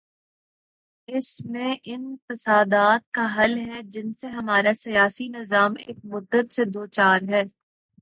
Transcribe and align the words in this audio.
اس 1.07 1.27
میں 1.45 1.75
ان 1.83 2.15
تضادات 2.27 3.11
کا 3.11 3.25
حل 3.35 3.57
ہے، 3.59 3.81
جن 3.83 4.11
سے 4.21 4.27
ہمارا 4.27 4.73
سیاسی 4.73 5.27
نظام 5.27 5.73
ایک 5.79 5.97
مدت 6.03 6.53
سے 6.53 6.65
دوچار 6.65 7.19
ہے۔ 7.29 7.43